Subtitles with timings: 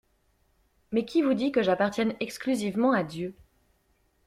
[0.91, 3.35] Mais qui vous dit que j'appartienne exclusivement à Dieu?